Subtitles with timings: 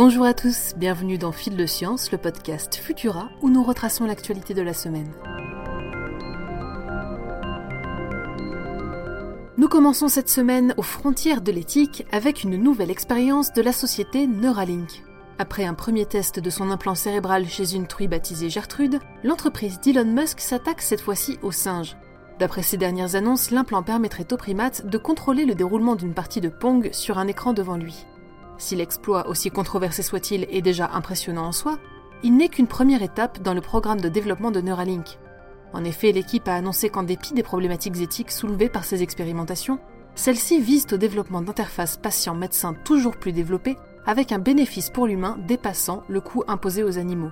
[0.00, 4.54] Bonjour à tous, bienvenue dans Fil de Science, le podcast Futura où nous retraçons l'actualité
[4.54, 5.10] de la semaine.
[9.56, 14.28] Nous commençons cette semaine aux frontières de l'éthique avec une nouvelle expérience de la société
[14.28, 15.02] Neuralink.
[15.40, 20.04] Après un premier test de son implant cérébral chez une truie baptisée Gertrude, l'entreprise d'Elon
[20.04, 21.96] Musk s'attaque cette fois-ci aux singes.
[22.38, 26.50] D'après ses dernières annonces, l'implant permettrait aux primates de contrôler le déroulement d'une partie de
[26.50, 28.06] Pong sur un écran devant lui.
[28.58, 31.78] Si l'exploit, aussi controversé soit-il, est déjà impressionnant en soi,
[32.22, 35.18] il n'est qu'une première étape dans le programme de développement de Neuralink.
[35.72, 39.78] En effet, l'équipe a annoncé qu'en dépit des problématiques éthiques soulevées par ces expérimentations,
[40.16, 46.02] celles-ci visent au développement d'interfaces patient-médecin toujours plus développées, avec un bénéfice pour l'humain dépassant
[46.08, 47.30] le coût imposé aux animaux.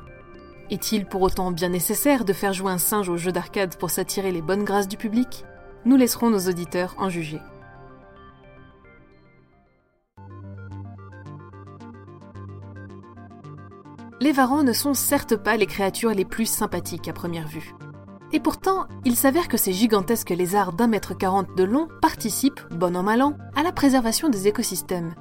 [0.71, 4.31] Est-il pour autant bien nécessaire de faire jouer un singe au jeu d'arcade pour s'attirer
[4.31, 5.45] les bonnes grâces du public?
[5.85, 7.41] Nous laisserons nos auditeurs en juger.
[14.27, 17.77] Les varans ne sont certes pas les créatures les plus sympathiques à première vue.
[18.33, 22.97] Et pourtant, il s'avère que ces gigantesques lézards d'un mètre quarante de long participent, bon
[22.97, 25.15] an mal an, à la préservation des écosystèmes.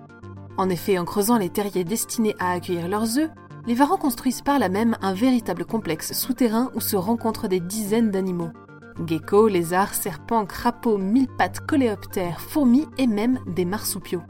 [0.57, 3.29] En effet, en creusant les terriers destinés à accueillir leurs œufs,
[3.67, 8.09] les varans construisent par là même un véritable complexe souterrain où se rencontrent des dizaines
[8.09, 8.49] d'animaux.
[9.05, 14.23] Geckos, lézards, serpents, crapauds, mille pattes, coléoptères, fourmis et même des marsupiaux.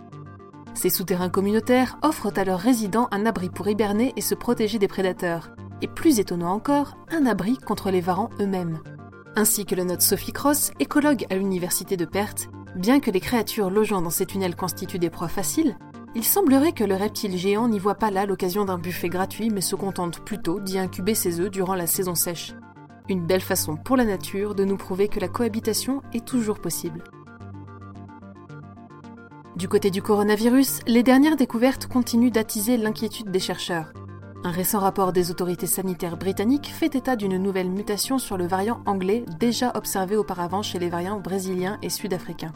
[0.75, 4.89] Ces souterrains communautaires offrent à leurs résidents un abri pour hiberner et se protéger des
[4.89, 5.49] prédateurs,
[5.81, 8.79] et plus étonnant encore, un abri contre les varans eux-mêmes.
[9.37, 13.69] Ainsi que le note Sophie Cross, écologue à l'université de Perth, bien que les créatures
[13.69, 15.77] logeant dans ces tunnels constituent des proies faciles,
[16.13, 19.61] il semblerait que le reptile géant n'y voit pas là l'occasion d'un buffet gratuit, mais
[19.61, 22.53] se contente plutôt d'y incuber ses œufs durant la saison sèche.
[23.09, 27.03] Une belle façon pour la nature de nous prouver que la cohabitation est toujours possible.
[29.55, 33.93] Du côté du coronavirus, les dernières découvertes continuent d'attiser l'inquiétude des chercheurs.
[34.43, 38.81] Un récent rapport des autorités sanitaires britanniques fait état d'une nouvelle mutation sur le variant
[38.85, 42.51] anglais déjà observé auparavant chez les variants brésiliens et sud-africains.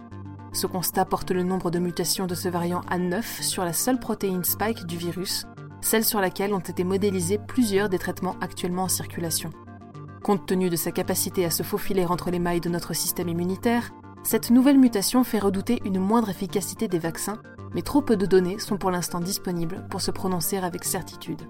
[0.52, 4.00] Ce constat porte le nombre de mutations de ce variant à 9 sur la seule
[4.00, 5.46] protéine spike du virus,
[5.80, 9.52] celle sur laquelle ont été modélisés plusieurs des traitements actuellement en circulation.
[10.22, 13.94] Compte tenu de sa capacité à se faufiler entre les mailles de notre système immunitaire,
[14.30, 17.42] cette nouvelle mutation fait redouter une moindre efficacité des vaccins,
[17.74, 21.42] mais trop peu de données sont pour l'instant disponibles pour se prononcer avec certitude.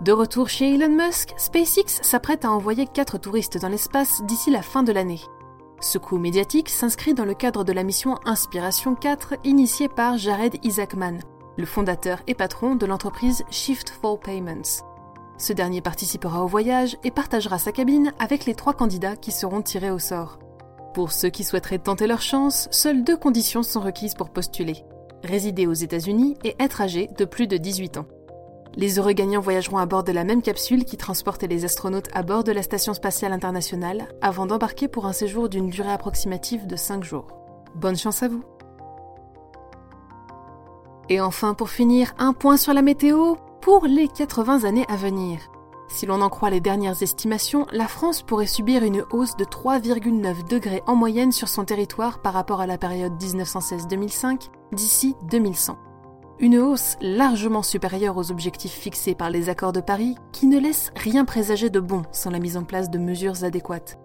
[0.00, 4.62] De retour chez Elon Musk, SpaceX s'apprête à envoyer 4 touristes dans l'espace d'ici la
[4.62, 5.20] fin de l'année.
[5.82, 10.56] Ce coup médiatique s'inscrit dans le cadre de la mission Inspiration 4 initiée par Jared
[10.64, 11.18] Isaacman,
[11.58, 14.95] le fondateur et patron de l'entreprise Shift4 Payments.
[15.38, 19.60] Ce dernier participera au voyage et partagera sa cabine avec les trois candidats qui seront
[19.60, 20.38] tirés au sort.
[20.94, 24.84] Pour ceux qui souhaiteraient tenter leur chance, seules deux conditions sont requises pour postuler.
[25.22, 28.06] Résider aux États-Unis et être âgé de plus de 18 ans.
[28.76, 32.22] Les heureux gagnants voyageront à bord de la même capsule qui transportait les astronautes à
[32.22, 36.76] bord de la Station spatiale internationale avant d'embarquer pour un séjour d'une durée approximative de
[36.76, 37.26] 5 jours.
[37.74, 38.42] Bonne chance à vous
[41.10, 43.36] Et enfin, pour finir, un point sur la météo
[43.66, 45.40] pour les 80 années à venir.
[45.88, 50.48] Si l'on en croit les dernières estimations, la France pourrait subir une hausse de 3,9
[50.48, 55.76] degrés en moyenne sur son territoire par rapport à la période 1916-2005 d'ici 2100.
[56.38, 60.92] Une hausse largement supérieure aux objectifs fixés par les accords de Paris qui ne laissent
[60.94, 63.98] rien présager de bon sans la mise en place de mesures adéquates.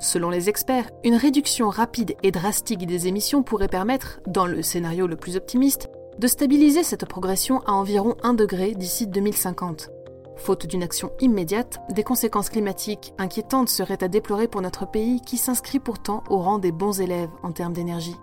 [0.00, 5.06] Selon les experts, une réduction rapide et drastique des émissions pourrait permettre, dans le scénario
[5.06, 9.90] le plus optimiste, de stabiliser cette progression à environ 1 degré d'ici 2050.
[10.36, 15.36] Faute d'une action immédiate, des conséquences climatiques inquiétantes seraient à déplorer pour notre pays qui
[15.36, 18.16] s'inscrit pourtant au rang des bons élèves en termes d'énergie.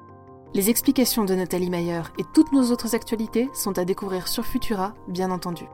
[0.54, 4.94] Les explications de Nathalie Mayer et toutes nos autres actualités sont à découvrir sur Futura,
[5.08, 5.66] bien entendu.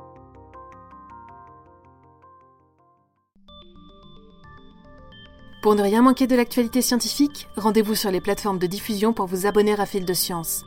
[5.63, 9.47] Pour ne rien manquer de l'actualité scientifique, rendez-vous sur les plateformes de diffusion pour vous
[9.47, 10.63] abonner à Fil de Science.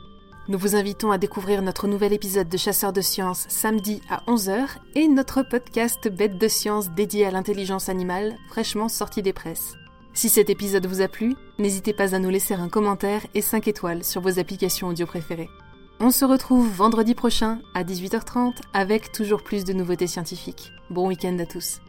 [0.49, 4.65] Nous vous invitons à découvrir notre nouvel épisode de Chasseurs de Science samedi à 11h
[4.95, 9.75] et notre podcast Bête de Science dédié à l'intelligence animale, fraîchement sorti des presses.
[10.15, 13.67] Si cet épisode vous a plu, n'hésitez pas à nous laisser un commentaire et 5
[13.67, 15.51] étoiles sur vos applications audio préférées.
[15.99, 20.71] On se retrouve vendredi prochain à 18h30 avec toujours plus de nouveautés scientifiques.
[20.89, 21.79] Bon week-end à tous.